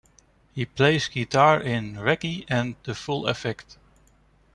He 0.53 0.65
plays 0.65 1.07
guitar 1.07 1.61
in 1.61 1.99
Reggie 1.99 2.43
and 2.49 2.75
the 2.85 2.95
Full 2.95 3.27
Effect. 3.27 3.77